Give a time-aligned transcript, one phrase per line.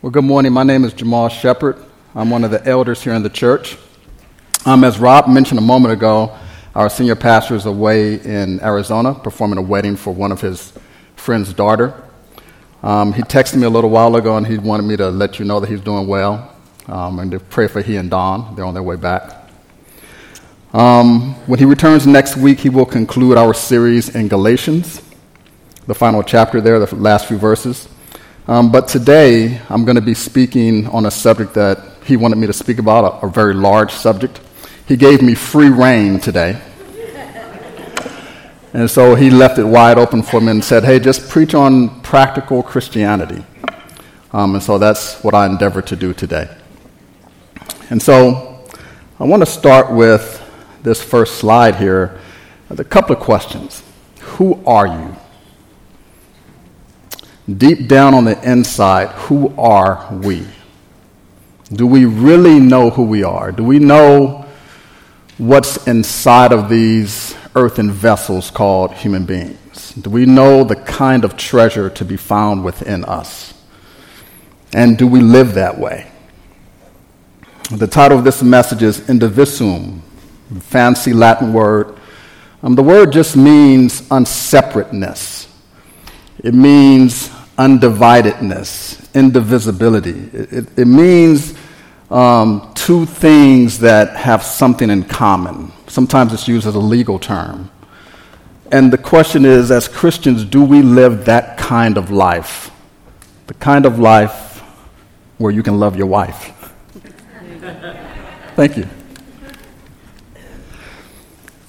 [0.00, 0.52] Well, good morning.
[0.52, 1.76] My name is Jamal Shepard.
[2.14, 3.76] I'm one of the elders here in the church.
[4.64, 6.38] Um, as Rob mentioned a moment ago,
[6.72, 10.72] our senior pastor is away in Arizona performing a wedding for one of his
[11.16, 12.00] friend's daughter.
[12.84, 15.44] Um, he texted me a little while ago and he wanted me to let you
[15.44, 16.54] know that he's doing well
[16.86, 18.54] um, and to pray for he and Don.
[18.54, 19.50] They're on their way back.
[20.72, 25.02] Um, when he returns next week, he will conclude our series in Galatians,
[25.88, 27.88] the final chapter there, the last few verses.
[28.48, 32.46] Um, but today, I'm going to be speaking on a subject that he wanted me
[32.46, 34.40] to speak about, a, a very large subject.
[34.86, 36.58] He gave me free rein today.
[38.72, 42.00] and so he left it wide open for me and said, hey, just preach on
[42.00, 43.44] practical Christianity.
[44.32, 46.48] Um, and so that's what I endeavor to do today.
[47.90, 48.64] And so
[49.20, 50.42] I want to start with
[50.82, 52.18] this first slide here
[52.70, 53.82] a couple of questions.
[54.20, 55.16] Who are you?
[57.56, 60.46] Deep down on the inside, who are we?
[61.72, 63.52] Do we really know who we are?
[63.52, 64.46] Do we know
[65.38, 69.92] what's inside of these earthen vessels called human beings?
[69.92, 73.54] Do we know the kind of treasure to be found within us?
[74.72, 76.10] And do we live that way?
[77.70, 80.00] The title of this message is Indivisum,
[80.60, 81.98] fancy Latin word.
[82.62, 85.48] Um, the word just means unseparateness.
[86.42, 90.30] It means undividedness, indivisibility.
[90.32, 91.54] It, it, it means
[92.10, 95.72] um, two things that have something in common.
[95.88, 97.70] Sometimes it's used as a legal term.
[98.70, 102.70] And the question is as Christians, do we live that kind of life?
[103.48, 104.60] The kind of life
[105.38, 106.52] where you can love your wife.
[108.54, 108.86] Thank you.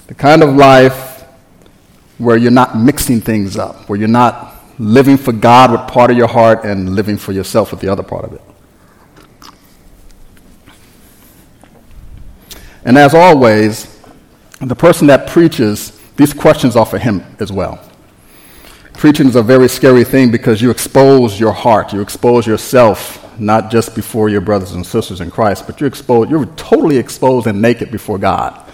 [0.06, 1.24] The kind of life
[2.18, 4.49] where you're not mixing things up, where you're not
[4.80, 8.02] living for God with part of your heart and living for yourself with the other
[8.02, 8.40] part of it.
[12.86, 14.00] And as always,
[14.58, 17.78] the person that preaches, these questions are for him as well.
[18.94, 23.70] Preaching is a very scary thing because you expose your heart, you expose yourself, not
[23.70, 27.60] just before your brothers and sisters in Christ, but you're exposed, you're totally exposed and
[27.60, 28.66] naked before God.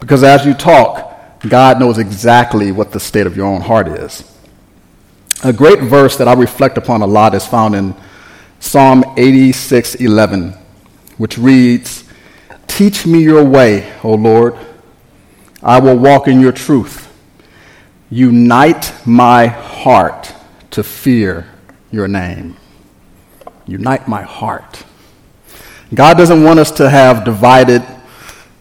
[0.00, 4.31] Because as you talk, God knows exactly what the state of your own heart is.
[5.44, 7.94] A great verse that I reflect upon a lot is found in
[8.60, 10.54] Psalm 86:11,
[11.18, 12.04] which reads,
[12.68, 14.54] "Teach me your way, O Lord.
[15.60, 17.08] I will walk in your truth.
[18.08, 20.32] Unite my heart
[20.70, 21.46] to fear
[21.90, 22.56] your name."
[23.66, 24.84] Unite my heart.
[25.92, 27.82] God doesn't want us to have divided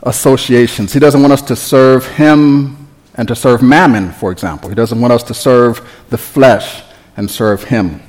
[0.01, 0.93] associations.
[0.93, 2.80] He doesn't want us to serve him
[3.21, 4.67] and to serve mammon, for example.
[4.67, 6.81] He doesn't want us to serve the flesh
[7.15, 8.01] and serve him.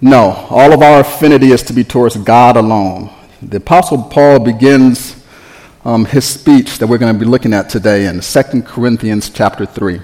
[0.00, 3.10] No, all of our affinity is to be towards God alone.
[3.42, 5.22] The Apostle Paul begins
[5.84, 9.66] um, his speech that we're going to be looking at today in 2 Corinthians chapter
[9.66, 10.00] 3.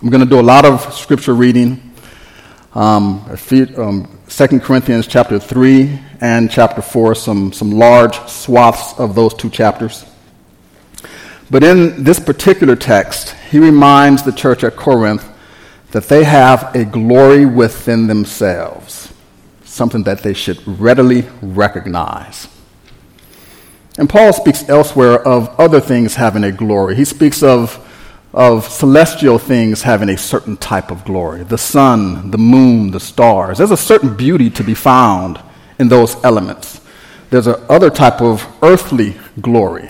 [0.00, 1.82] I'm going to do a lot of scripture reading.
[2.76, 9.34] Um, 2 um, Corinthians chapter 3 and chapter 4, some, some large swaths of those
[9.34, 10.04] two chapters.
[11.50, 15.26] But in this particular text, he reminds the church at Corinth
[15.92, 19.12] that they have a glory within themselves,
[19.64, 22.48] something that they should readily recognize.
[23.96, 26.94] And Paul speaks elsewhere of other things having a glory.
[26.94, 27.84] He speaks of,
[28.34, 33.58] of celestial things having a certain type of glory the sun, the moon, the stars.
[33.58, 35.40] There's a certain beauty to be found
[35.78, 36.82] in those elements.
[37.30, 39.88] There's another type of earthly glory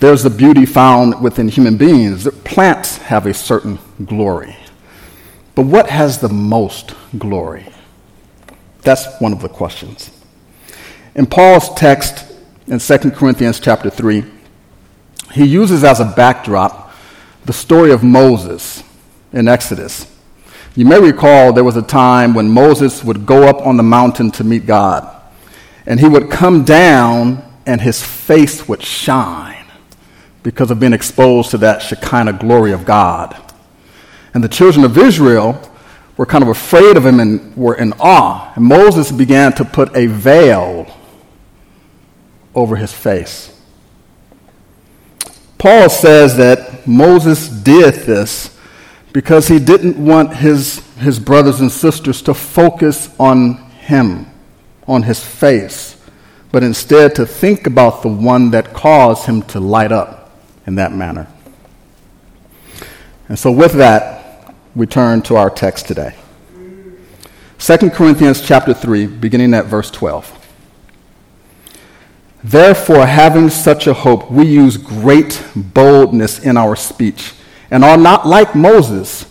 [0.00, 2.28] there's the beauty found within human beings.
[2.44, 4.56] Plants have a certain glory.
[5.56, 7.66] But what has the most glory?
[8.82, 10.10] That's one of the questions.
[11.16, 12.32] In Paul's text
[12.68, 14.24] in 2 Corinthians chapter 3,
[15.32, 16.92] he uses as a backdrop
[17.44, 18.84] the story of Moses
[19.32, 20.06] in Exodus.
[20.76, 24.30] You may recall there was a time when Moses would go up on the mountain
[24.32, 25.10] to meet God,
[25.86, 29.57] and he would come down and his face would shine
[30.48, 33.36] because of being exposed to that Shekinah glory of God.
[34.32, 35.60] And the children of Israel
[36.16, 38.50] were kind of afraid of him and were in awe.
[38.56, 40.90] And Moses began to put a veil
[42.54, 43.54] over his face.
[45.58, 48.56] Paul says that Moses did this
[49.12, 54.24] because he didn't want his, his brothers and sisters to focus on him,
[54.86, 56.02] on his face,
[56.52, 60.17] but instead to think about the one that caused him to light up
[60.68, 61.26] in that manner.
[63.26, 66.14] And so, with that, we turn to our text today.
[67.58, 70.34] 2 Corinthians chapter 3, beginning at verse 12.
[72.44, 77.32] Therefore, having such a hope, we use great boldness in our speech,
[77.70, 79.24] and are not like Moses,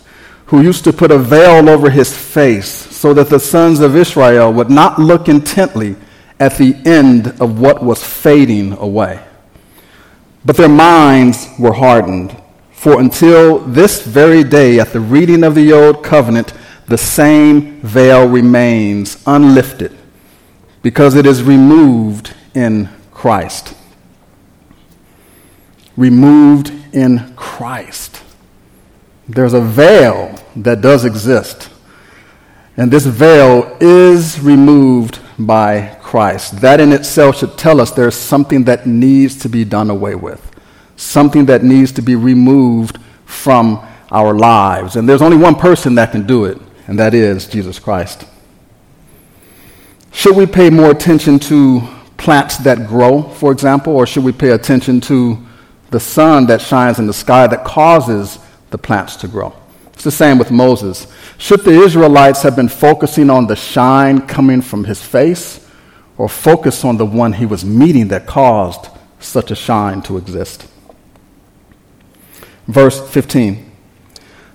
[0.47, 4.51] who used to put a veil over his face, so that the sons of Israel
[4.51, 5.95] would not look intently
[6.39, 9.23] at the end of what was fading away.
[10.45, 12.35] But their minds were hardened.
[12.71, 16.53] For until this very day, at the reading of the Old Covenant,
[16.87, 19.97] the same veil remains unlifted,
[20.81, 23.75] because it is removed in Christ.
[25.97, 28.21] Removed in Christ.
[29.27, 31.69] There's a veil that does exist.
[32.77, 36.61] And this veil is removed by Christ.
[36.61, 40.41] That in itself should tell us there's something that needs to be done away with,
[40.95, 44.95] something that needs to be removed from our lives.
[44.95, 46.57] And there's only one person that can do it,
[46.87, 48.25] and that is Jesus Christ.
[50.13, 51.81] Should we pay more attention to
[52.15, 55.37] plants that grow, for example, or should we pay attention to
[55.89, 58.39] the sun that shines in the sky that causes
[58.69, 59.53] the plants to grow?
[59.91, 61.05] It's the same with Moses.
[61.37, 65.66] Should the Israelites have been focusing on the shine coming from his face,
[66.17, 70.67] or focus on the one he was meeting that caused such a shine to exist?
[72.67, 73.71] Verse 15.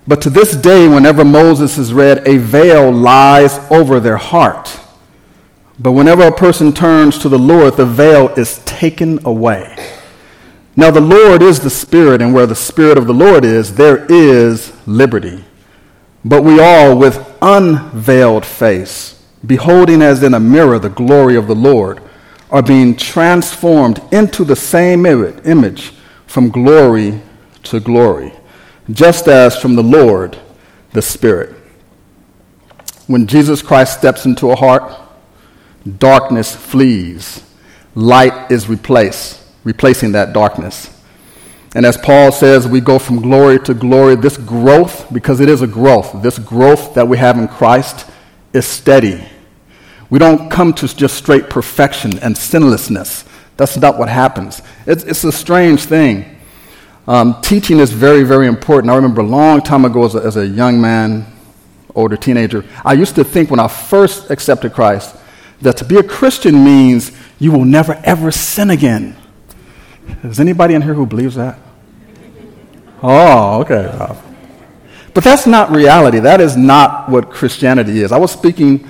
[0.05, 4.79] But to this day, whenever Moses is read, a veil lies over their heart
[5.79, 9.75] but whenever a person turns to the Lord, the veil is taken away.
[10.75, 14.05] Now, the Lord is the Spirit, and where the Spirit of the Lord is, there
[14.09, 15.43] is liberty.
[16.23, 19.12] But we all, with unveiled face,
[19.45, 22.01] beholding as in a mirror the glory of the Lord,
[22.49, 25.91] are being transformed into the same image
[26.27, 27.19] from glory
[27.63, 28.31] to glory,
[28.91, 30.37] just as from the Lord,
[30.91, 31.55] the Spirit.
[33.07, 34.83] When Jesus Christ steps into a heart,
[35.97, 37.43] darkness flees.
[37.95, 40.89] Light is replaced, replacing that darkness.
[41.75, 44.15] And as Paul says, we go from glory to glory.
[44.15, 48.05] This growth, because it is a growth, this growth that we have in Christ
[48.53, 49.25] is steady.
[50.13, 53.25] We don't come to just straight perfection and sinlessness.
[53.57, 54.61] That's not what happens.
[54.85, 56.37] It's, it's a strange thing.
[57.07, 58.91] Um, teaching is very, very important.
[58.91, 61.25] I remember a long time ago as a, as a young man,
[61.95, 65.15] older teenager, I used to think when I first accepted Christ,
[65.61, 69.15] that to be a Christian means you will never ever sin again.
[70.23, 71.57] Is anybody in here who believes that?
[73.01, 74.15] Oh, okay.
[75.15, 76.19] But that's not reality.
[76.19, 78.11] That is not what Christianity is.
[78.11, 78.87] I was speaking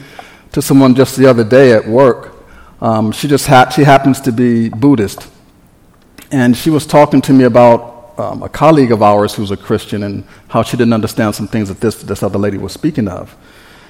[0.54, 2.34] to someone just the other day at work.
[2.82, 5.28] Um, she just ha- she happens to be Buddhist,
[6.32, 10.04] and she was talking to me about um, a colleague of ours who's a Christian
[10.04, 13.36] and how she didn't understand some things that this this other lady was speaking of,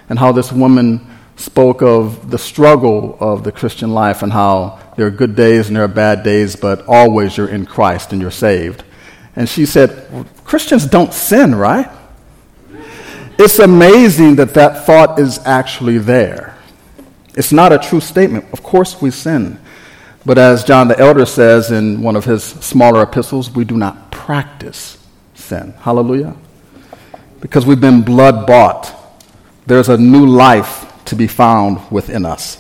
[0.10, 1.06] and how this woman
[1.36, 5.76] spoke of the struggle of the Christian life and how there are good days and
[5.76, 8.84] there are bad days, but always you're in Christ and you're saved.
[9.36, 10.08] And she said,
[10.44, 11.90] Christians don't sin, right?
[13.40, 16.53] It's amazing that that thought is actually there.
[17.36, 18.46] It's not a true statement.
[18.54, 19.60] Of course, we sin.
[20.26, 24.12] But as John the Elder says in one of his smaller epistles, we do not
[24.12, 24.98] practice
[25.34, 25.74] sin.
[25.80, 26.36] Hallelujah.
[27.42, 28.96] Because we've been blood bought.
[29.66, 32.60] There's a new life to be found within us.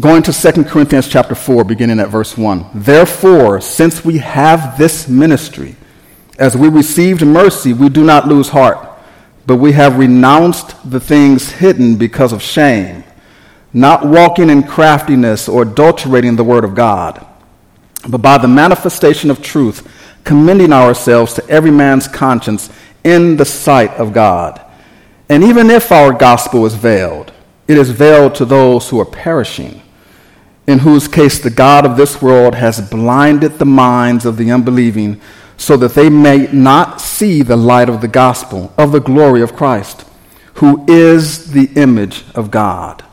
[0.00, 2.64] Going to 2 Corinthians chapter 4, beginning at verse 1.
[2.74, 5.76] Therefore, since we have this ministry,
[6.38, 8.91] as we received mercy, we do not lose heart,
[9.46, 13.04] but we have renounced the things hidden because of shame,
[13.72, 17.26] not walking in craftiness or adulterating the word of God,
[18.08, 19.88] but by the manifestation of truth,
[20.24, 22.70] commending ourselves to every man's conscience
[23.04, 24.60] in the sight of God.
[25.28, 27.32] And even if our gospel is veiled,
[27.66, 29.82] it is veiled to those who are perishing,
[30.66, 35.20] in whose case the God of this world has blinded the minds of the unbelieving
[35.56, 39.54] so that they may not see the light of the gospel of the glory of
[39.54, 40.04] Christ,
[40.54, 43.04] who is the image of God.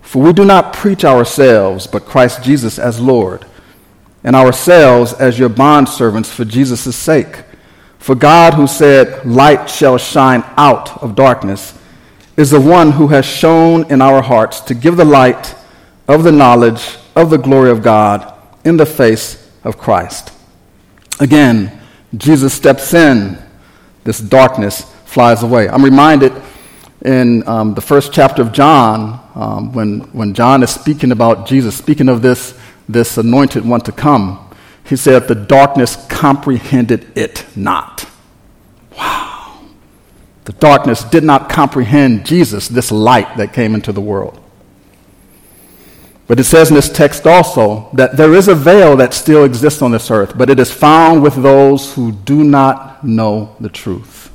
[0.00, 3.46] For we do not preach ourselves, but Christ Jesus as Lord,
[4.24, 7.44] and ourselves as your bondservants for Jesus' sake.
[7.98, 11.78] For God, who said, Light shall shine out of darkness,
[12.36, 15.54] is the one who has shone in our hearts to give the light
[16.08, 18.34] of the knowledge of the glory of God
[18.64, 20.32] in the face of Christ.
[21.20, 21.80] Again,
[22.16, 23.38] Jesus steps in,
[24.04, 25.68] this darkness flies away.
[25.68, 26.32] I'm reminded
[27.04, 31.76] in um, the first chapter of John, um, when, when John is speaking about Jesus,
[31.76, 34.50] speaking of this, this anointed one to come,
[34.84, 38.06] he said, The darkness comprehended it not.
[38.96, 39.60] Wow.
[40.44, 44.41] The darkness did not comprehend Jesus, this light that came into the world.
[46.32, 49.82] But it says in this text also that there is a veil that still exists
[49.82, 54.32] on this earth, but it is found with those who do not know the truth.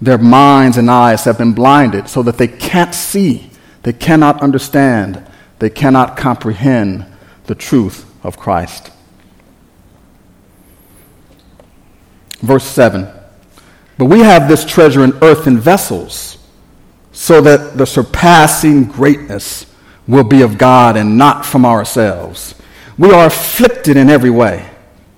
[0.00, 3.50] Their minds and eyes have been blinded so that they can't see,
[3.82, 5.26] they cannot understand,
[5.58, 7.04] they cannot comprehend
[7.46, 8.92] the truth of Christ.
[12.38, 13.08] Verse 7
[13.98, 16.38] But we have this treasure in earth earthen vessels,
[17.10, 19.66] so that the surpassing greatness
[20.06, 22.54] will be of God and not from ourselves.
[22.98, 24.68] We are afflicted in every way,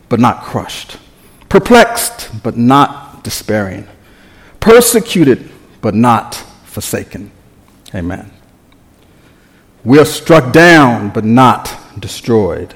[0.08, 0.98] but not crushed,
[1.48, 3.86] perplexed, but not despairing,
[4.60, 6.34] persecuted, but not
[6.64, 7.30] forsaken.
[7.94, 8.30] Amen.
[9.84, 12.74] We are struck down, but not destroyed.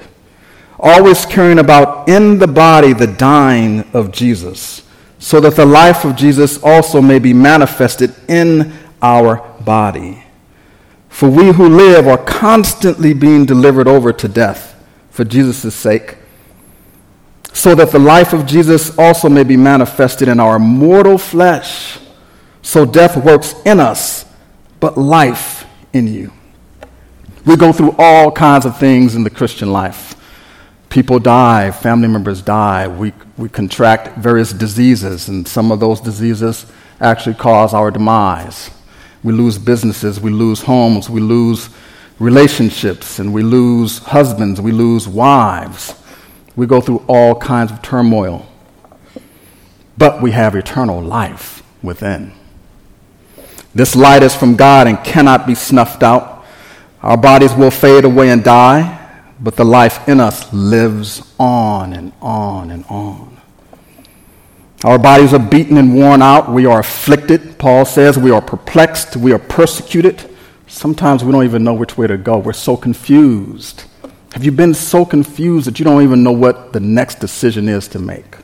[0.79, 4.83] Always carrying about in the body the dying of Jesus,
[5.19, 10.23] so that the life of Jesus also may be manifested in our body.
[11.17, 16.15] For we who live are constantly being delivered over to death for Jesus' sake,
[17.51, 21.97] so that the life of Jesus also may be manifested in our mortal flesh.
[22.61, 24.25] So death works in us,
[24.79, 26.31] but life in you.
[27.47, 30.13] We go through all kinds of things in the Christian life.
[30.89, 36.67] People die, family members die, we, we contract various diseases, and some of those diseases
[37.01, 38.69] actually cause our demise.
[39.23, 41.69] We lose businesses, we lose homes, we lose
[42.19, 45.95] relationships, and we lose husbands, we lose wives.
[46.55, 48.47] We go through all kinds of turmoil.
[49.97, 52.33] But we have eternal life within.
[53.73, 56.45] This light is from God and cannot be snuffed out.
[57.03, 58.93] Our bodies will fade away and die,
[59.39, 63.36] but the life in us lives on and on and on.
[64.83, 66.51] Our bodies are beaten and worn out.
[66.51, 67.57] We are afflicted.
[67.57, 69.15] Paul says we are perplexed.
[69.15, 70.29] We are persecuted.
[70.67, 72.37] Sometimes we don't even know which way to go.
[72.37, 73.85] We're so confused.
[74.33, 77.87] Have you been so confused that you don't even know what the next decision is
[77.89, 78.37] to make?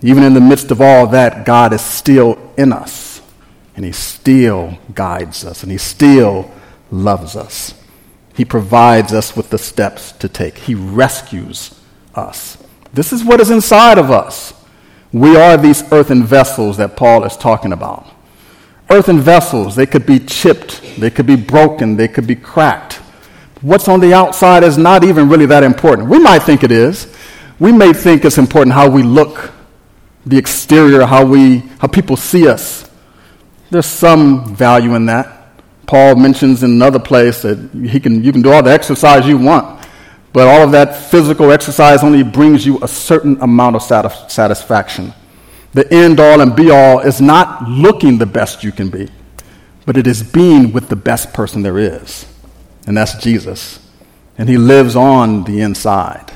[0.00, 3.20] Even in the midst of all that, God is still in us,
[3.76, 6.50] and He still guides us, and He still
[6.90, 7.74] loves us.
[8.34, 11.78] He provides us with the steps to take, He rescues
[12.14, 12.56] us.
[12.94, 14.54] This is what is inside of us.
[15.12, 18.06] We are these earthen vessels that Paul is talking about.
[18.90, 22.94] Earthen vessels, they could be chipped, they could be broken, they could be cracked.
[23.60, 26.08] What's on the outside is not even really that important.
[26.08, 27.14] We might think it is.
[27.58, 29.52] We may think it's important how we look,
[30.24, 32.90] the exterior, how, we, how people see us.
[33.70, 35.36] There's some value in that.
[35.86, 39.36] Paul mentions in another place that he can, you can do all the exercise you
[39.36, 39.79] want,
[40.32, 45.12] but all of that physical exercise only brings you a certain amount of satisfaction.
[45.72, 49.08] The end all and be all is not looking the best you can be,
[49.86, 52.26] but it is being with the best person there is.
[52.86, 53.80] And that's Jesus.
[54.38, 56.32] And he lives on the inside.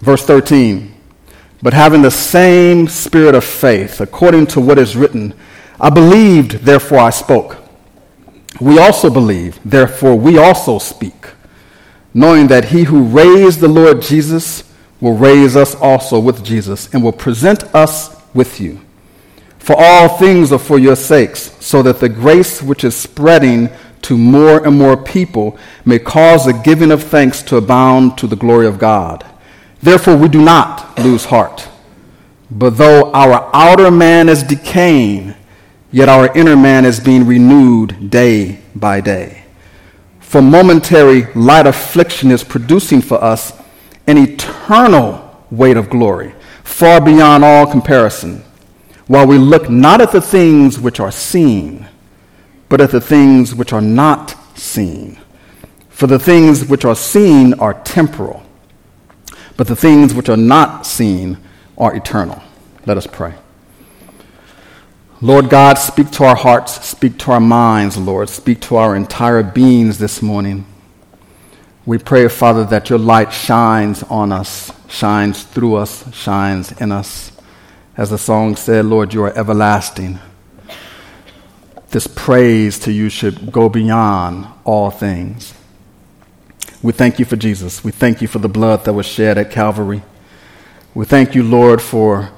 [0.00, 0.94] Verse 13
[1.60, 5.34] But having the same spirit of faith, according to what is written,
[5.80, 7.56] I believed, therefore I spoke.
[8.60, 11.14] We also believe, therefore we also speak
[12.12, 14.64] knowing that he who raised the Lord Jesus
[15.00, 18.80] will raise us also with Jesus and will present us with you.
[19.58, 23.68] For all things are for your sakes, so that the grace which is spreading
[24.02, 28.36] to more and more people may cause the giving of thanks to abound to the
[28.36, 29.24] glory of God.
[29.82, 31.68] Therefore, we do not lose heart.
[32.50, 35.34] But though our outer man is decaying,
[35.92, 39.39] yet our inner man is being renewed day by day
[40.30, 43.52] for momentary light affliction is producing for us
[44.06, 46.32] an eternal weight of glory,
[46.62, 48.40] far beyond all comparison,
[49.08, 51.84] while we look not at the things which are seen,
[52.68, 55.18] but at the things which are not seen.
[55.88, 58.44] For the things which are seen are temporal,
[59.56, 61.38] but the things which are not seen
[61.76, 62.40] are eternal.
[62.86, 63.34] Let us pray.
[65.22, 68.30] Lord God, speak to our hearts, speak to our minds, Lord.
[68.30, 70.64] Speak to our entire beings this morning.
[71.84, 77.32] We pray, Father, that your light shines on us, shines through us, shines in us.
[77.98, 80.18] As the song said, Lord, you are everlasting.
[81.90, 85.52] This praise to you should go beyond all things.
[86.82, 87.84] We thank you for Jesus.
[87.84, 90.00] We thank you for the blood that was shed at Calvary.
[90.94, 92.30] We thank you, Lord, for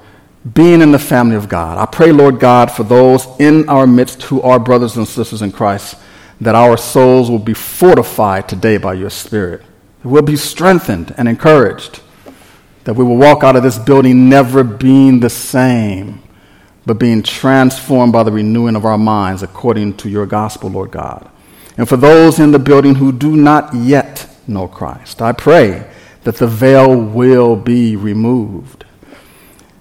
[0.50, 1.78] being in the family of God.
[1.78, 5.52] I pray, Lord God, for those in our midst who are brothers and sisters in
[5.52, 5.96] Christ,
[6.40, 9.62] that our souls will be fortified today by your Spirit.
[10.02, 12.00] We'll be strengthened and encouraged.
[12.84, 16.20] That we will walk out of this building never being the same.
[16.84, 21.28] but being transformed by the renewing of our minds according to your gospel, Lord God.
[21.76, 25.88] And for those in the building who do not yet know Christ, I pray
[26.24, 28.84] that the veil will be removed.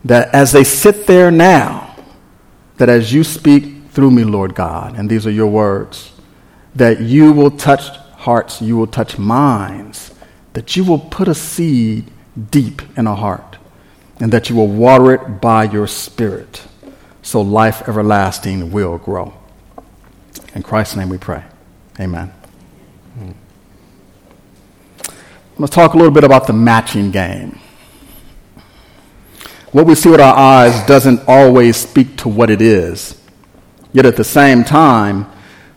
[0.05, 1.95] That as they sit there now,
[2.77, 6.11] that as you speak through me, Lord God, and these are your words,
[6.75, 10.13] that you will touch hearts, you will touch minds,
[10.53, 12.09] that you will put a seed
[12.49, 13.57] deep in a heart,
[14.19, 16.63] and that you will water it by your spirit
[17.21, 19.33] so life everlasting will grow.
[20.55, 21.43] In Christ's name we pray.
[21.99, 22.33] Amen.
[23.19, 23.35] I'm
[25.57, 27.59] going to talk a little bit about the matching game.
[29.71, 33.17] What we see with our eyes doesn't always speak to what it is.
[33.93, 35.27] Yet at the same time,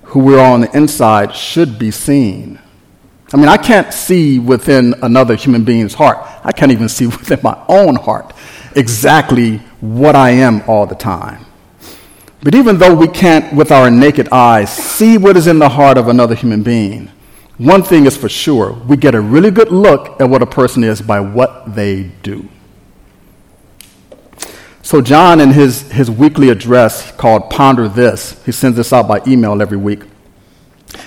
[0.02, 2.58] who we are on the inside should be seen.
[3.32, 6.18] I mean, I can't see within another human being's heart.
[6.44, 8.32] I can't even see within my own heart
[8.74, 11.46] exactly what I am all the time.
[12.42, 15.98] But even though we can't, with our naked eyes, see what is in the heart
[15.98, 17.10] of another human being,
[17.58, 20.82] one thing is for sure we get a really good look at what a person
[20.82, 22.48] is by what they do.
[24.84, 29.22] So, John, in his, his weekly address called Ponder This, he sends this out by
[29.26, 30.02] email every week.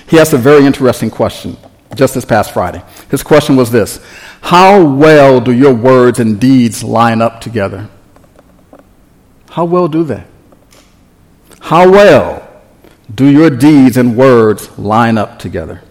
[0.08, 1.56] He asked a very interesting question
[1.94, 2.82] just this past Friday.
[3.08, 4.04] His question was this
[4.40, 7.88] How well do your words and deeds line up together?
[9.50, 10.24] How well do they?
[11.60, 12.48] How well
[13.14, 15.82] do your deeds and words line up together?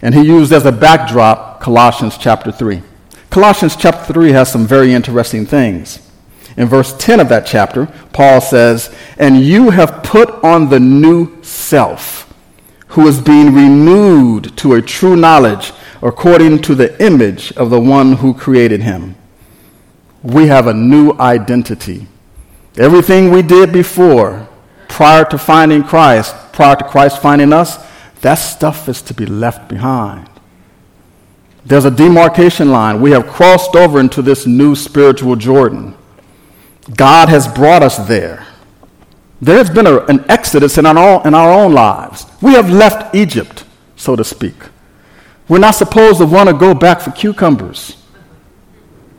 [0.00, 2.82] And he used as a backdrop Colossians chapter 3.
[3.28, 6.05] Colossians chapter 3 has some very interesting things.
[6.56, 11.42] In verse 10 of that chapter, Paul says, And you have put on the new
[11.42, 12.32] self,
[12.88, 15.72] who is being renewed to a true knowledge
[16.02, 19.16] according to the image of the one who created him.
[20.22, 22.06] We have a new identity.
[22.78, 24.48] Everything we did before,
[24.88, 27.78] prior to finding Christ, prior to Christ finding us,
[28.22, 30.28] that stuff is to be left behind.
[31.66, 33.00] There's a demarcation line.
[33.00, 35.96] We have crossed over into this new spiritual Jordan.
[36.94, 38.46] God has brought us there.
[39.40, 42.26] There's been a, an exodus in our, in our own lives.
[42.40, 43.64] We have left Egypt,
[43.96, 44.54] so to speak.
[45.48, 48.02] We're not supposed to want to go back for cucumbers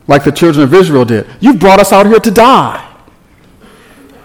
[0.08, 1.28] like the children of Israel did.
[1.40, 2.84] You've brought us out here to die.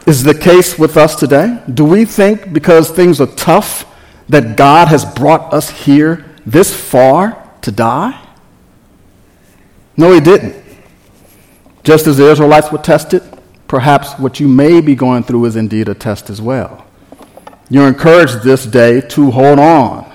[0.07, 1.63] Is the case with us today?
[1.73, 3.85] Do we think because things are tough
[4.29, 8.21] that God has brought us here this far to die?
[9.97, 10.62] No, He didn't.
[11.85, 13.23] Just as the Israelites were tested,
[13.67, 16.85] perhaps what you may be going through is indeed a test as well.
[17.69, 20.11] You're encouraged this day to hold on,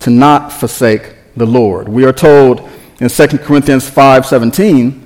[0.00, 1.88] to not forsake the Lord.
[1.88, 2.66] We are told
[2.98, 5.02] in 2 Corinthians 5:17,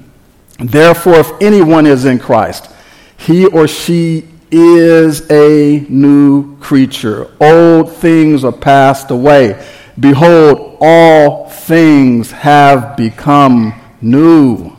[0.61, 2.69] "Therefore if anyone is in Christ,
[3.17, 7.29] he or she is a new creature.
[7.41, 9.57] Old things are passed away.
[9.99, 14.73] Behold, all things have become new."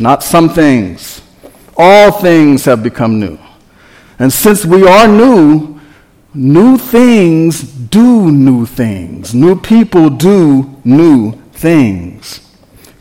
[0.00, 1.20] Not some things.
[1.76, 3.38] All things have become new.
[4.18, 5.80] And since we are new,
[6.34, 9.34] new things do new things.
[9.34, 12.40] New people do new things.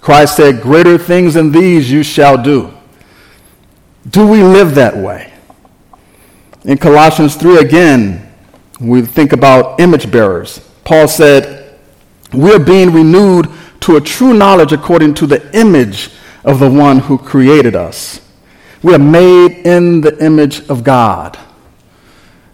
[0.01, 2.73] Christ said, Greater things than these you shall do.
[4.09, 5.33] Do we live that way?
[6.65, 8.29] In Colossians 3 again,
[8.79, 10.59] we think about image bearers.
[10.83, 11.77] Paul said,
[12.33, 13.49] We're being renewed
[13.81, 16.11] to a true knowledge according to the image
[16.49, 18.21] of the one who created us.
[18.81, 21.37] We are made in the image of God.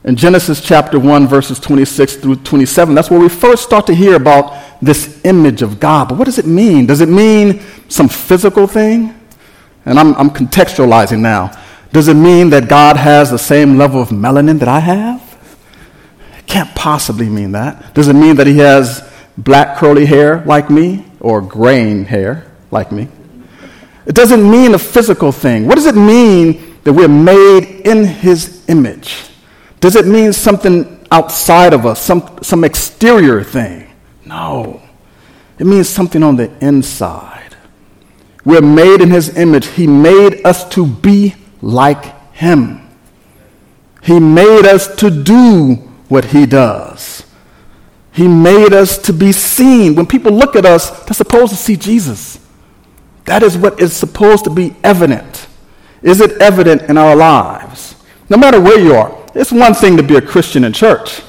[0.03, 4.15] In Genesis chapter 1, verses 26 through 27, that's where we first start to hear
[4.15, 6.09] about this image of God.
[6.09, 6.85] But what does it mean?
[6.85, 9.17] Does it mean some physical thing?
[9.85, 11.57] And I'm, I'm contextualizing now.
[11.93, 15.21] Does it mean that God has the same level of melanin that I have?
[16.37, 17.93] It can't possibly mean that.
[17.93, 22.91] Does it mean that he has black curly hair like me or graying hair like
[22.91, 23.07] me?
[24.05, 25.67] It doesn't mean a physical thing.
[25.67, 29.29] What does it mean that we're made in his image?
[29.79, 33.91] Does it mean something outside of us, some, some exterior thing?
[34.25, 34.81] No.
[35.57, 37.55] It means something on the inside.
[38.43, 39.67] We're made in his image.
[39.67, 42.87] He made us to be like him.
[44.03, 45.75] He made us to do
[46.09, 47.25] what he does.
[48.11, 49.95] He made us to be seen.
[49.95, 52.39] When people look at us, they're supposed to see Jesus.
[53.25, 55.47] That is what is supposed to be evident.
[56.01, 57.95] Is it evident in our lives?
[58.29, 61.21] No matter where you are, it's one thing to be a Christian in church.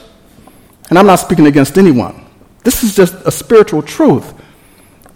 [0.88, 2.24] And I'm not speaking against anyone.
[2.64, 4.34] This is just a spiritual truth.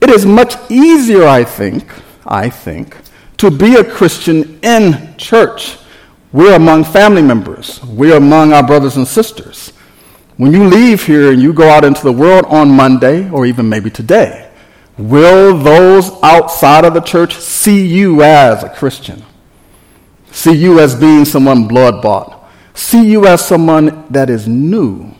[0.00, 1.92] It is much easier, I think,
[2.26, 2.96] I think,
[3.36, 5.78] to be a Christian in church
[6.32, 7.82] We're among family members.
[7.82, 9.72] We're among our brothers and sisters.
[10.36, 13.68] When you leave here and you go out into the world on Monday, or even
[13.68, 14.48] maybe today,
[15.00, 19.22] will those outside of the church see you as a Christian?
[20.30, 22.48] See you as being someone blood bought?
[22.74, 25.14] See you as someone that is new,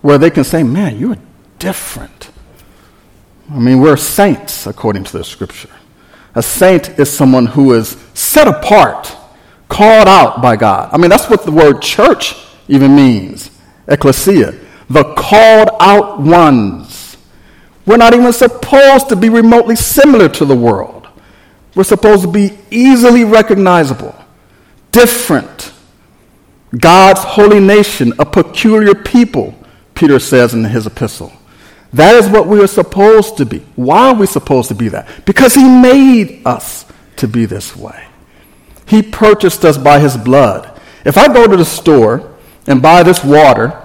[0.00, 1.18] where they can say, Man, you're
[1.58, 2.30] different.
[3.50, 5.68] I mean, we're saints according to the scripture.
[6.34, 9.14] A saint is someone who is set apart
[9.68, 10.90] called out by God.
[10.92, 12.34] I mean, that's what the word church
[12.68, 13.50] even means
[13.88, 17.01] ecclesia, the called out ones.
[17.84, 21.08] We're not even supposed to be remotely similar to the world.
[21.74, 24.14] We're supposed to be easily recognizable,
[24.90, 25.72] different.
[26.78, 29.54] God's holy nation, a peculiar people,
[29.94, 31.32] Peter says in his epistle.
[31.92, 33.58] That is what we are supposed to be.
[33.76, 35.26] Why are we supposed to be that?
[35.26, 38.06] Because he made us to be this way.
[38.86, 40.80] He purchased us by his blood.
[41.04, 42.34] If I go to the store
[42.66, 43.81] and buy this water,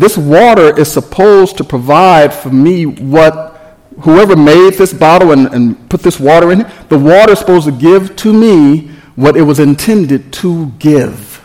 [0.00, 5.88] this water is supposed to provide for me what whoever made this bottle and, and
[5.88, 9.42] put this water in it, the water is supposed to give to me what it
[9.42, 11.42] was intended to give.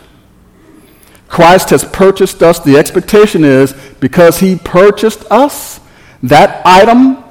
[1.28, 2.58] Christ has purchased us.
[2.58, 5.80] The expectation is because he purchased us,
[6.22, 7.24] that item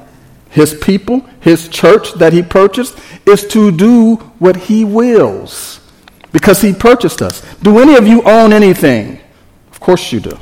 [0.49, 5.79] his people, his church that he purchased, is to do what he wills
[6.31, 7.41] because he purchased us.
[7.61, 9.19] Do any of you own anything?
[9.71, 10.37] Of course you do.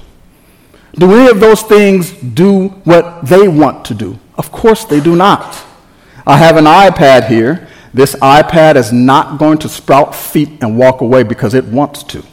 [0.95, 4.19] Do any of those things do what they want to do?
[4.38, 5.63] Of course they do not.
[6.25, 7.67] I have an iPad here.
[7.93, 12.23] This iPad is not going to sprout feet and walk away because it wants to.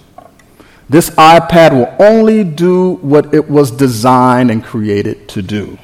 [0.89, 5.79] This iPad will only do what it was designed and created to do.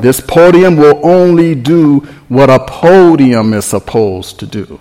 [0.00, 4.78] This podium will only do what a podium is supposed to do.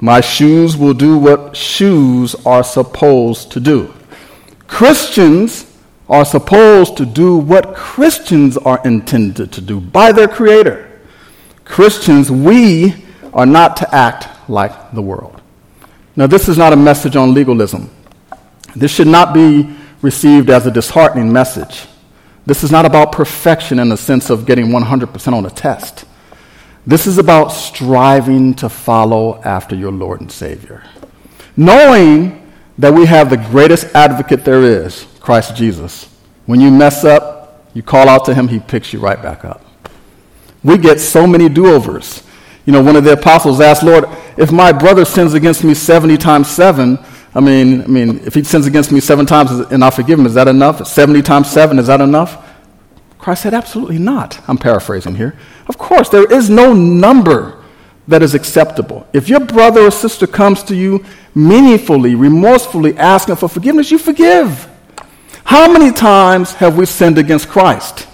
[0.00, 3.92] My shoes will do what shoes are supposed to do.
[4.66, 5.69] Christians
[6.10, 11.00] are supposed to do what Christians are intended to do by their Creator.
[11.64, 15.40] Christians, we are not to act like the world.
[16.16, 17.88] Now, this is not a message on legalism.
[18.74, 21.86] This should not be received as a disheartening message.
[22.44, 26.04] This is not about perfection in the sense of getting 100% on a test.
[26.86, 30.82] This is about striving to follow after your Lord and Savior.
[31.56, 36.08] Knowing that we have the greatest advocate there is, Christ Jesus.
[36.46, 39.64] When you mess up, you call out to him, he picks you right back up.
[40.64, 42.22] We get so many do overs.
[42.66, 44.04] You know, one of the apostles asked, Lord,
[44.36, 46.98] if my brother sins against me 70 times 7,
[47.34, 50.26] I mean, I mean, if he sins against me seven times and I forgive him,
[50.26, 50.86] is that enough?
[50.86, 52.44] 70 times seven, is that enough?
[53.18, 54.40] Christ said, absolutely not.
[54.48, 55.38] I'm paraphrasing here.
[55.68, 57.62] Of course, there is no number
[58.08, 59.06] that is acceptable.
[59.12, 61.04] If your brother or sister comes to you
[61.34, 64.69] meaningfully, remorsefully asking for forgiveness, you forgive.
[65.50, 68.06] How many times have we sinned against Christ?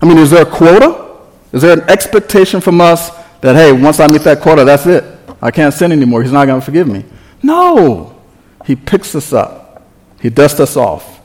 [0.00, 1.18] I mean, is there a quota?
[1.52, 3.10] Is there an expectation from us
[3.42, 5.04] that, hey, once I meet that quota, that's it?
[5.42, 6.22] I can't sin anymore.
[6.22, 7.04] He's not going to forgive me.
[7.42, 8.18] No.
[8.64, 9.86] He picks us up,
[10.18, 11.18] He dusts us off.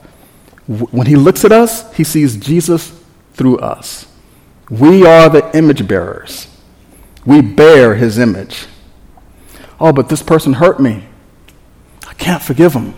[0.68, 2.92] When He looks at us, He sees Jesus
[3.32, 4.08] through us.
[4.70, 6.48] We are the image bearers,
[7.26, 8.66] we bear His image.
[9.80, 11.06] Oh, but this person hurt me.
[12.06, 12.96] I can't forgive him.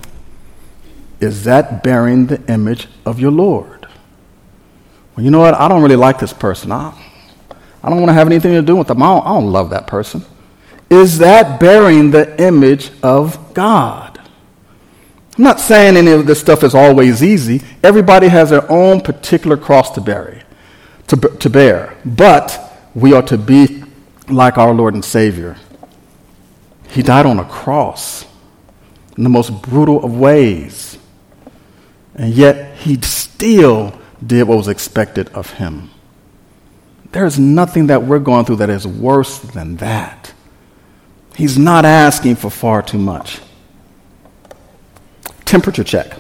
[1.24, 3.88] Is that bearing the image of your Lord?
[5.16, 5.54] Well, you know what?
[5.54, 6.72] I don't really like this person.
[6.72, 6.94] I,
[7.82, 9.02] I don't want to have anything to do with them.
[9.02, 10.26] I don't, I don't love that person.
[10.90, 14.20] Is that bearing the image of God?
[15.38, 17.62] I'm not saying any of this stuff is always easy.
[17.82, 20.44] Everybody has their own particular cross to bear,
[21.08, 21.96] to, to bear.
[22.04, 22.60] But
[22.94, 23.84] we are to be
[24.28, 25.56] like our Lord and Savior.
[26.90, 28.26] He died on a cross
[29.16, 30.98] in the most brutal of ways.
[32.16, 35.90] And yet he still did what was expected of him.
[37.12, 40.34] There is nothing that we're going through that is worse than that.
[41.36, 43.40] He's not asking for far too much
[45.54, 46.18] temperature check.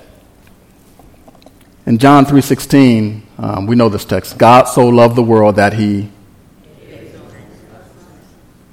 [1.87, 4.37] In John 3:16, um, we know this text.
[4.37, 6.11] God so loved the world that he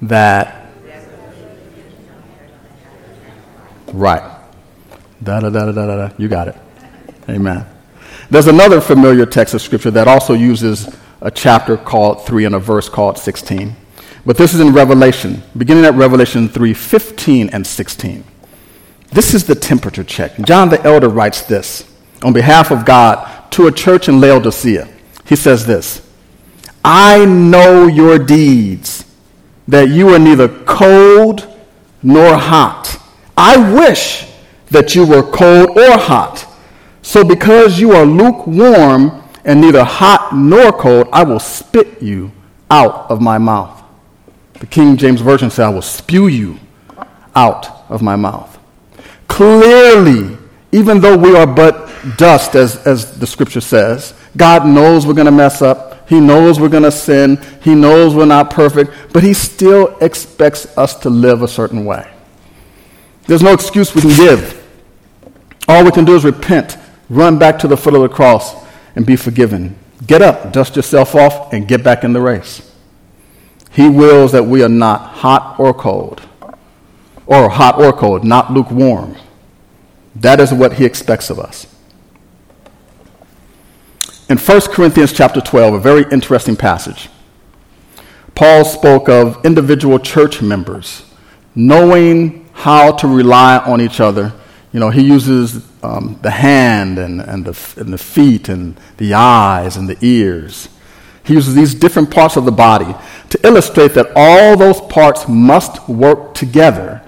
[0.03, 0.69] that
[3.91, 4.21] right.
[5.23, 6.09] Da da da da da da.
[6.19, 6.55] You got it.
[7.29, 7.65] Amen.
[8.29, 12.59] There's another familiar text of scripture that also uses a chapter called 3 and a
[12.59, 13.75] verse called 16.
[14.25, 18.23] But this is in Revelation, beginning at Revelation 3 15 and 16.
[19.11, 20.37] This is the temperature check.
[20.41, 21.91] John the Elder writes this
[22.23, 24.87] on behalf of God to a church in Laodicea.
[25.25, 26.07] He says this
[26.83, 29.05] I know your deeds,
[29.67, 31.47] that you are neither cold
[32.01, 32.97] nor hot.
[33.35, 34.27] I wish
[34.69, 36.47] that you were cold or hot.
[37.11, 42.31] So because you are lukewarm and neither hot nor cold, I will spit you
[42.69, 43.83] out of my mouth.
[44.53, 46.57] The King James Version says, I will spew you
[47.35, 48.57] out of my mouth.
[49.27, 50.37] Clearly,
[50.71, 55.25] even though we are but dust, as, as the scripture says, God knows we're going
[55.25, 56.07] to mess up.
[56.07, 57.41] He knows we're going to sin.
[57.61, 62.09] He knows we're not perfect, but He still expects us to live a certain way.
[63.27, 64.61] There's no excuse we can give.
[65.67, 66.77] All we can do is repent,
[67.11, 68.55] run back to the foot of the cross,
[68.95, 69.75] and be forgiven.
[70.07, 72.73] Get up, dust yourself off, and get back in the race.
[73.71, 76.21] He wills that we are not hot or cold,
[77.25, 79.17] or hot or cold, not lukewarm.
[80.15, 81.67] That is what he expects of us.
[84.29, 87.09] In 1 Corinthians chapter 12, a very interesting passage,
[88.35, 91.03] Paul spoke of individual church members
[91.53, 94.31] knowing how to rely on each other
[94.73, 99.13] you know, he uses um, the hand and, and, the, and the feet and the
[99.13, 100.69] eyes and the ears.
[101.23, 102.95] He uses these different parts of the body
[103.29, 107.01] to illustrate that all those parts must work together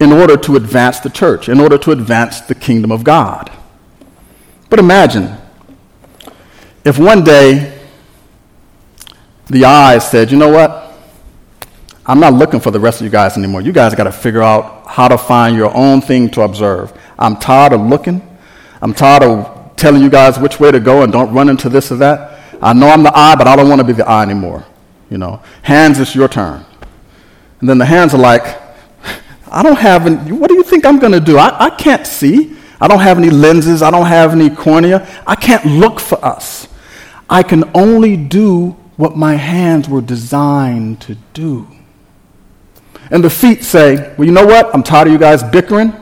[0.00, 3.50] in order to advance the church, in order to advance the kingdom of God.
[4.70, 5.36] But imagine
[6.84, 7.80] if one day
[9.46, 10.91] the eyes said, you know what?
[12.04, 13.60] I'm not looking for the rest of you guys anymore.
[13.60, 16.92] You guys got to figure out how to find your own thing to observe.
[17.18, 18.20] I'm tired of looking.
[18.80, 21.92] I'm tired of telling you guys which way to go and don't run into this
[21.92, 22.40] or that.
[22.60, 24.64] I know I'm the eye, but I don't want to be the eye anymore.
[25.10, 26.64] You know, hands, it's your turn.
[27.60, 28.42] And then the hands are like,
[29.50, 31.38] I don't have any, what do you think I'm going to do?
[31.38, 32.56] I, I can't see.
[32.80, 33.80] I don't have any lenses.
[33.80, 35.06] I don't have any cornea.
[35.24, 36.66] I can't look for us.
[37.30, 41.68] I can only do what my hands were designed to do.
[43.12, 44.74] And the feet say, Well, you know what?
[44.74, 45.92] I'm tired of you guys bickering.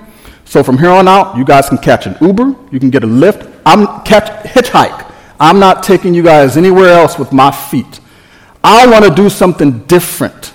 [0.44, 3.06] So from here on out, you guys can catch an Uber, you can get a
[3.06, 3.46] lift.
[3.66, 5.12] I'm catch hitchhike.
[5.38, 8.00] I'm not taking you guys anywhere else with my feet.
[8.62, 10.52] I want to do something different.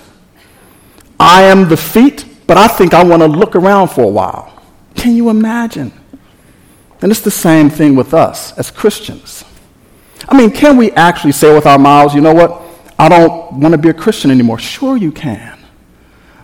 [1.18, 4.62] I am the feet, but I think I want to look around for a while.
[4.94, 5.92] Can you imagine?
[7.02, 9.44] And it's the same thing with us as Christians.
[10.28, 12.62] I mean, can we actually say with our mouths, you know what?
[12.98, 14.58] I don't want to be a Christian anymore.
[14.58, 15.55] Sure, you can.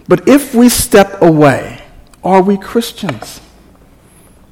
[0.09, 1.83] But if we step away,
[2.25, 3.41] are we Christians?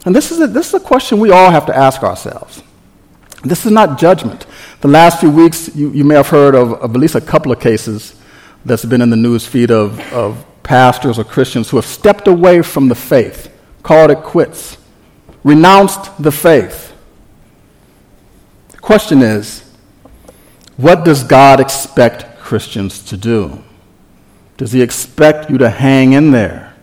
[0.05, 2.63] And this is, a, this is a question we all have to ask ourselves.
[3.43, 4.47] This is not judgment.
[4.81, 7.53] The last few weeks, you, you may have heard of, of, at least a couple
[7.53, 8.15] of cases
[8.65, 12.63] that's been in the news feed of, of pastors or Christians who have stepped away
[12.63, 14.77] from the faith, called it quits,
[15.43, 16.95] renounced the faith.
[18.73, 19.65] The question is
[20.77, 23.63] what does God expect Christians to do?
[24.61, 26.75] Does he expect you to hang in there?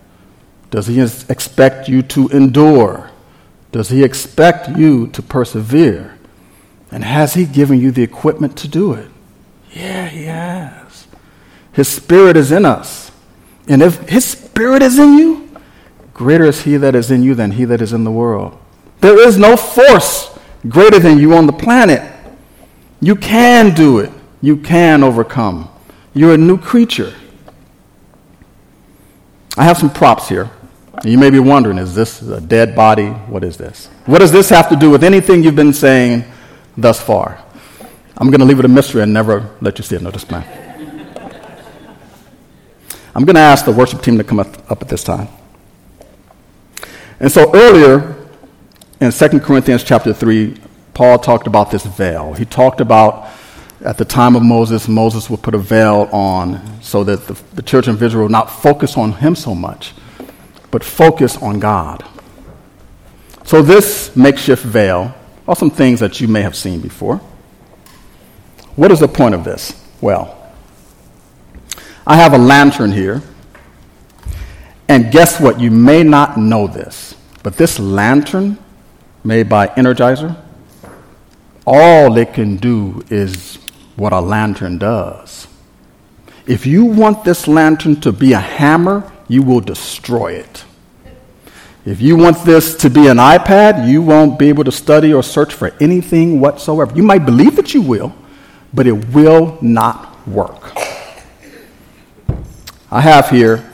[0.71, 3.11] Does he expect you to endure?
[3.71, 6.17] Does he expect you to persevere?
[6.89, 9.11] And has he given you the equipment to do it?
[9.71, 11.05] Yeah, he has.
[11.71, 13.11] His spirit is in us.
[13.67, 15.47] And if his spirit is in you,
[16.15, 18.57] greater is he that is in you than he that is in the world.
[19.01, 20.35] There is no force
[20.67, 22.01] greater than you on the planet.
[23.01, 24.11] You can do it.
[24.41, 25.69] You can overcome.
[26.15, 27.13] You're a new creature.
[29.57, 30.49] I have some props here.
[31.03, 33.07] You may be wondering is this a dead body?
[33.07, 33.87] What is this?
[34.05, 36.23] What does this have to do with anything you've been saying
[36.77, 37.43] thus far?
[38.17, 40.01] I'm going to leave it a mystery and never let you see it.
[40.01, 40.31] No, just.
[40.31, 40.43] I'm
[43.25, 45.27] going to ask the worship team to come up, up at this time.
[47.19, 48.15] And so earlier
[48.99, 50.55] in 2 Corinthians chapter 3,
[50.93, 52.33] Paul talked about this veil.
[52.33, 53.27] He talked about
[53.81, 57.61] at the time of Moses, Moses would put a veil on so that the, the
[57.61, 59.93] church of Israel would not focus on him so much,
[60.71, 62.03] but focus on God.
[63.43, 65.15] So, this makeshift veil
[65.47, 67.17] are some things that you may have seen before.
[68.75, 69.73] What is the point of this?
[70.01, 70.35] Well,
[72.05, 73.21] I have a lantern here,
[74.89, 75.59] and guess what?
[75.59, 78.57] You may not know this, but this lantern,
[79.23, 80.35] made by Energizer,
[81.65, 83.59] all it can do is
[83.97, 85.47] what a lantern does.
[86.45, 90.63] If you want this lantern to be a hammer, you will destroy it.
[91.83, 95.23] If you want this to be an iPad, you won't be able to study or
[95.23, 96.93] search for anything whatsoever.
[96.95, 98.13] You might believe that you will,
[98.73, 100.73] but it will not work.
[102.91, 103.69] I have here,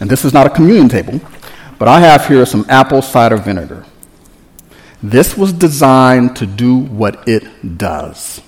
[0.00, 1.20] and this is not a communion table,
[1.78, 3.84] but I have here some apple cider vinegar.
[5.02, 8.40] This was designed to do what it does.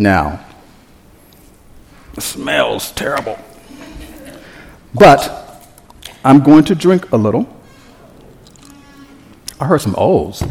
[0.00, 0.44] Now,
[2.16, 3.36] it smells terrible.
[4.94, 5.64] But
[6.24, 7.48] I'm going to drink a little.
[9.60, 10.42] I heard some O's.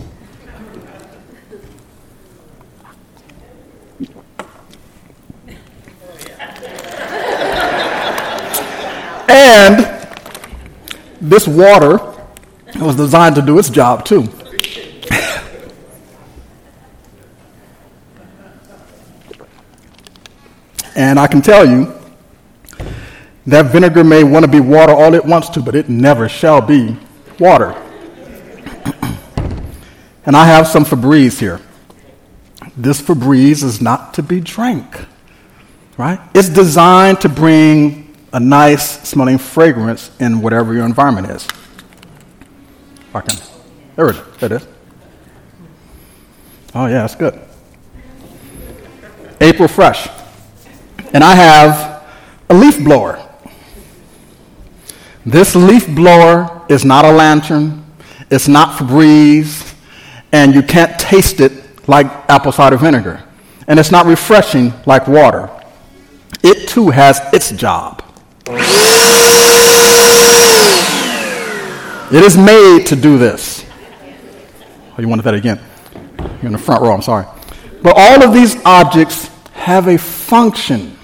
[9.30, 10.08] And
[11.22, 12.00] this water
[12.76, 14.28] was designed to do its job too.
[20.98, 21.94] And I can tell you
[23.46, 26.60] that vinegar may want to be water all it wants to, but it never shall
[26.60, 26.98] be
[27.40, 27.72] water.
[30.26, 31.62] and I have some Febreze here.
[32.76, 35.06] This Febreze is not to be drank,
[35.98, 36.20] right?
[36.34, 41.48] It's designed to bring a nice smelling fragrance in whatever your environment is.
[43.14, 43.40] I can,
[43.96, 44.38] there it is.
[44.40, 44.68] There it is.
[46.74, 47.40] Oh, yeah, that's good.
[49.40, 50.17] April Fresh.
[51.14, 52.04] And I have
[52.50, 53.24] a leaf blower.
[55.26, 57.86] This leaf blower is not a lantern,
[58.30, 59.76] it's not Febreze,
[60.32, 61.52] and you can't taste it
[61.88, 63.24] like apple cider vinegar.
[63.68, 65.50] And it's not refreshing like water.
[66.44, 68.04] It too has its job.
[72.10, 73.66] It is made to do this.
[74.98, 75.60] Oh, you wanted that again?
[76.18, 77.26] You're in the front row, I'm sorry.
[77.82, 80.97] But all of these objects have a function.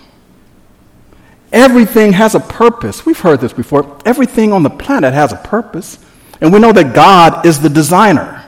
[1.53, 3.05] Everything has a purpose.
[3.05, 3.99] We've heard this before.
[4.05, 6.03] Everything on the planet has a purpose.
[6.41, 8.43] And we know that God is the designer.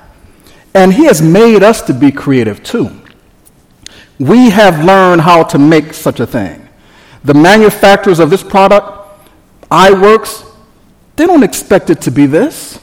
[0.73, 2.89] And He has made us to be creative too.
[4.17, 6.67] We have learned how to make such a thing.
[7.23, 8.87] The manufacturers of this product,
[9.69, 10.51] iWorks,
[11.15, 12.79] they don't expect it to be this.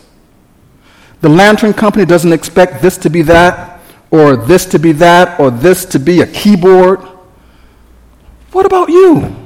[1.20, 3.80] The lantern company doesn't expect this to be that,
[4.10, 7.00] or this to be that, or this to be a keyboard.
[8.52, 9.41] What about you?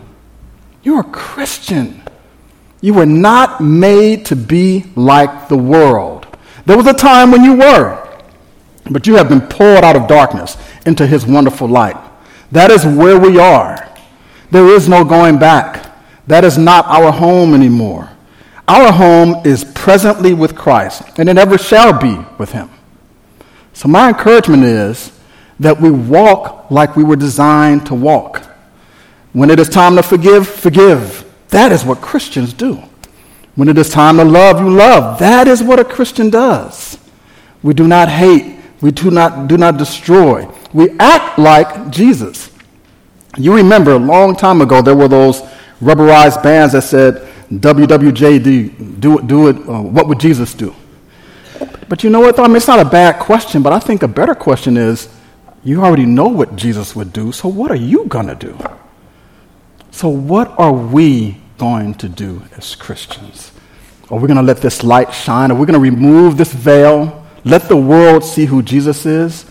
[0.87, 2.01] You're a Christian.
[2.81, 6.29] You were not made to be like the world.
[6.64, 8.09] There was a time when you were,
[8.88, 11.96] but you have been pulled out of darkness into his wonderful light.
[12.53, 13.92] That is where we are.
[14.53, 15.92] There is no going back.
[16.29, 18.09] That is not our home anymore.
[18.68, 22.70] Our home is presently with Christ, and it ever shall be with Him.
[23.72, 25.11] So, my encouragement is
[25.59, 28.45] that we walk like we were designed to walk.
[29.37, 31.31] When it is time to forgive, forgive.
[31.49, 32.83] That is what Christians do.
[33.55, 35.18] When it is time to love, you love.
[35.18, 36.99] That is what a Christian does.
[37.62, 38.57] We do not hate.
[38.81, 40.49] We do not, do not destroy.
[40.72, 42.51] We act like Jesus.
[43.37, 45.42] You remember a long time ago, there were those
[45.83, 47.16] rubberized bands that said,
[47.51, 50.75] WWJD, do it, do it, uh, what would Jesus do?
[51.90, 52.44] But you know what, though?
[52.44, 55.11] I mean, it's not a bad question, but I think a better question is
[55.62, 58.59] you already know what Jesus would do, so what are you going to do?
[59.96, 63.50] So, what are we going to do as Christians?
[64.11, 65.50] Are we going to let this light shine?
[65.50, 69.46] Are we going to remove this veil, let the world see who Jesus is?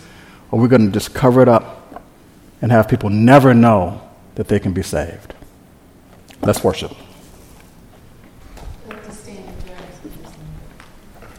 [0.52, 2.00] Or are we going to just cover it up
[2.62, 4.00] and have people never know
[4.36, 5.34] that they can be saved.
[6.42, 6.92] Let's worship.